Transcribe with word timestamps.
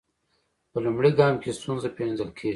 په 0.71 0.77
لومړي 0.85 1.11
ګام 1.19 1.35
کې 1.43 1.49
ستونزه 1.59 1.87
پیژندل 1.95 2.29
کیږي. 2.37 2.49